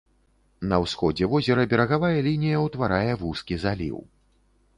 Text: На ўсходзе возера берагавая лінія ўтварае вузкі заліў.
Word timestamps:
На 0.69 0.77
ўсходзе 0.83 1.29
возера 1.33 1.65
берагавая 1.73 2.17
лінія 2.29 2.63
ўтварае 2.65 3.13
вузкі 3.21 3.61
заліў. 3.67 3.97